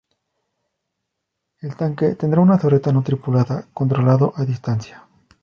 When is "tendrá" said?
2.15-2.41